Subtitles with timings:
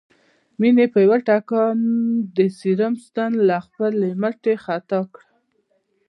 [0.59, 1.77] مينې په يوه ټکان
[2.37, 5.27] د سيروم ستن له خپلې مټې خطا کړه